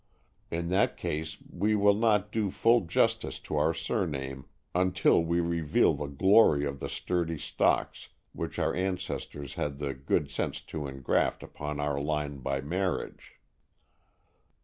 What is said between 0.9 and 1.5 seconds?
case